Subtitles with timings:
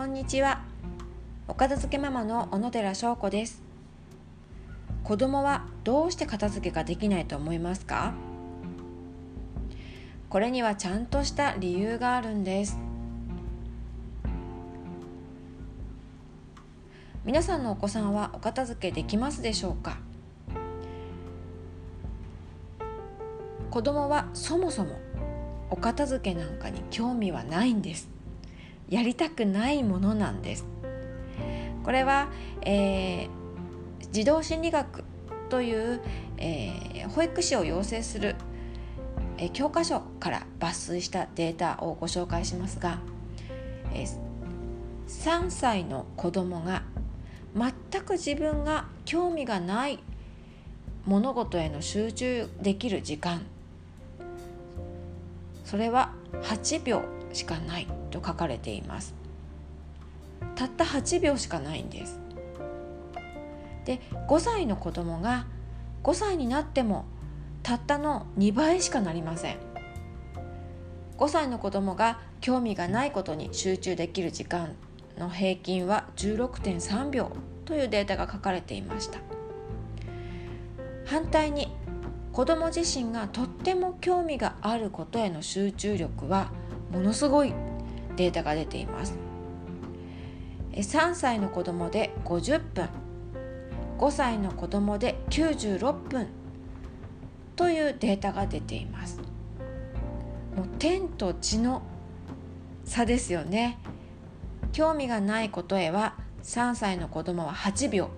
[0.00, 0.62] こんにちは。
[1.46, 3.62] お片付けママの小野寺翔子です。
[5.04, 8.14] 子供はどうして片付けができないと思いますか？
[10.30, 12.78] これにはちゃんとした理由があるんです。
[17.26, 19.98] 皆さんのお子さんはお片付けできますでしょうか？
[23.70, 24.98] 子供はそもそも
[25.68, 28.08] お片付けなんかに興味はないんです。
[28.90, 30.66] やりたくないものなんです。
[31.84, 32.28] これは、
[32.62, 33.28] えー、
[34.12, 35.04] 児童心理学
[35.48, 36.00] という、
[36.36, 38.34] えー、保育士を養成する、
[39.38, 42.98] えー、教科書から抜粋したデータをご紹介しますが、
[43.94, 44.04] え、
[45.06, 46.82] 3歳の子供が
[47.54, 49.98] 全く自分が興味がない
[51.06, 53.42] 物事への集中できる時間。
[55.64, 56.12] それは
[56.42, 57.19] 8秒。
[57.32, 59.14] しかないと書かれています。
[60.56, 62.20] たった8秒しかないんです。
[63.84, 65.46] で5歳の子供が
[66.02, 67.06] 5歳になっても
[67.62, 69.56] たったの2倍しかなりません。
[71.18, 74.74] 5歳の子供が興味がないことに集中できる時間
[75.18, 77.30] の平均は16.3秒
[77.66, 79.18] というデータが書かれていました。
[81.04, 81.68] 反対に
[82.32, 86.52] 子供自身がとっても興味があることへの集中力は
[86.90, 87.52] ものすごい
[88.16, 89.14] データが出ています。
[90.72, 92.88] 3歳の子供で50分。
[93.98, 96.28] 5歳の子供で96分。
[97.56, 99.18] というデータが出ています。
[100.56, 101.82] もう天と地の
[102.84, 103.78] 差ですよね。
[104.72, 108.10] 興味がないことへは3歳の子供は8秒。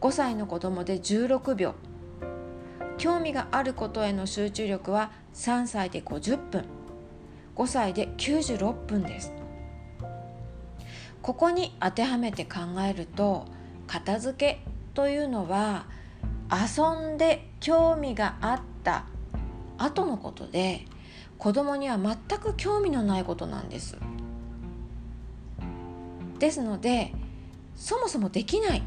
[0.00, 1.74] 5歳の子供で16秒。
[2.98, 6.64] 興味があることへの集中力は3歳で50分
[7.56, 9.32] 5歳で96分です。
[11.22, 13.46] ここに当てはめて考えると
[13.86, 14.60] 片付け
[14.94, 15.86] というのは
[16.50, 19.04] 遊んで興味があった
[19.76, 20.86] 後のことで
[21.36, 23.96] 子供には全く興味のないことなんです。
[26.38, 27.12] ですので
[27.74, 28.82] そもそもできない、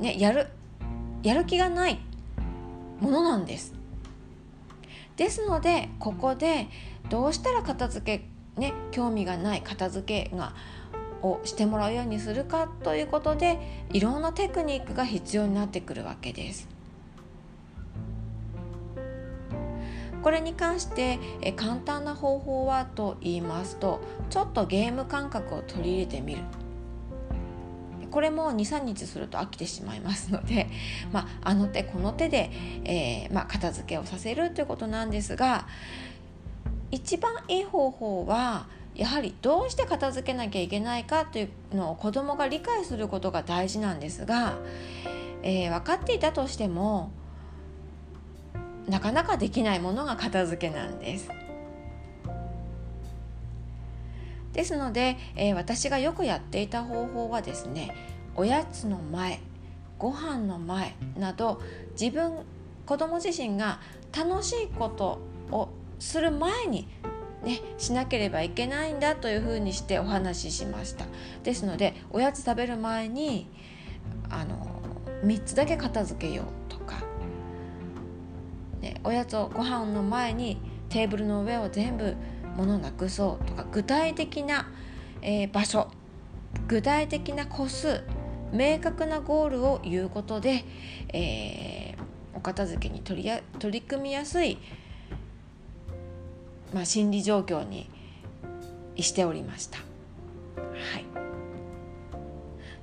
[0.00, 0.48] ね、やる
[1.22, 1.98] やる気がない
[3.00, 3.74] ものなんです
[5.16, 6.68] ですのでここで
[7.08, 10.54] どうしたら片付けね興味がない片付けが
[11.22, 16.68] をしてもらうようにするかということでいろんなテクニックが必要になってくるわけです。
[20.22, 24.00] これに関してえ簡単な方法はと言いますと
[24.30, 26.40] ちょっとゲーム感覚を取り入れてみる
[28.14, 30.68] これも23日すると飽きてしまいますので、
[31.12, 32.48] まあ、あの手この手で、
[32.84, 35.66] えー、まあ、片付けをさせるということなんですが
[36.92, 44.58] 一番いい方法はやはりどうして片付けなきゃいけないかというのを子どもが理解することが大事なんですが、
[45.42, 47.10] えー、分かっていたとしても
[48.86, 51.28] なかなかできないものが片付けなんです。
[54.54, 57.94] ですので、えー、私がよくやっていた方法はですね
[58.36, 59.40] おやつの前
[59.98, 61.60] ご飯の前など
[62.00, 62.38] 自分
[62.86, 63.80] 子供自身が
[64.16, 65.20] 楽しいこと
[65.50, 66.88] をする前に
[67.44, 71.04] ね、しなければいけないんだというふうにしてお話ししました。
[71.42, 73.48] ですのでおやつ食べる前に
[74.30, 74.66] あの
[75.24, 77.02] 3つだけ片付けようとか、
[78.80, 82.16] ね、おやつをご飯の前にテーブルの上を全部
[82.56, 84.68] 物なくそうとか具体的な、
[85.22, 85.88] えー、場所
[86.68, 88.02] 具体的な個数
[88.52, 90.64] 明確なゴールを言うことで、
[91.12, 94.58] えー、お片付けに取りや取り組みやすい、
[96.72, 97.90] まあ、心理状況に
[98.96, 99.78] しておりました。
[99.78, 99.82] は
[100.98, 101.04] い、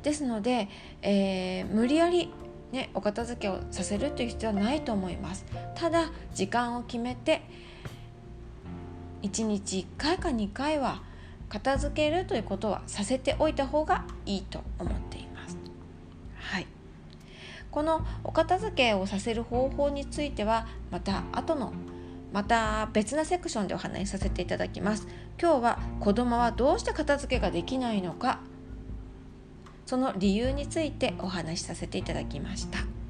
[0.03, 0.67] ですので、
[1.01, 2.33] えー、無理やり
[2.71, 5.45] ね、お片付けをさせるという必要はないと思います
[5.75, 7.41] ただ時間を決めて
[9.21, 11.01] 1日1回か2回は
[11.49, 15.57] 片付けるということはさせておいた方がいいと思っています。
[16.35, 16.67] はい、
[17.69, 21.73] このお片付けをさせる方法についてはまた後の
[22.31, 25.07] また別なセクションでお話しさせていただきます。
[25.41, 28.39] 今日は子供はどうして片付けができないのか
[29.87, 33.00] その理由についてお話しさせていただきました。